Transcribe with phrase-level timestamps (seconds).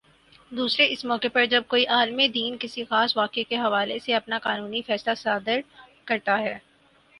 [0.51, 4.39] دوسرے اس موقع پر جب کوئی عالمِ دین کسی خاص واقعے کے حوالے سے اپنا
[4.43, 5.59] قانونی فیصلہ صادر
[6.05, 6.57] کرتا ہے